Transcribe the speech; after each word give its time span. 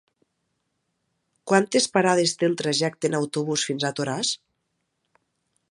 Quantes 1.51 1.87
parades 1.97 2.33
té 2.39 2.49
el 2.51 2.57
trajecte 2.63 3.11
en 3.11 3.19
autobús 3.19 3.69
fins 3.69 3.85
a 3.91 3.95
Toràs? 4.01 4.33